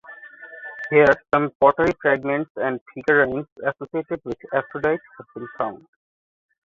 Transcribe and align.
Here 0.89 1.05
some 1.31 1.51
pottery 1.59 1.91
fragments 2.01 2.49
and 2.55 2.79
figurines 2.91 3.45
associated 3.63 4.19
with 4.25 4.39
Aphrodite 4.51 4.99
have 5.19 5.27
been 5.35 5.47
found. 5.59 5.85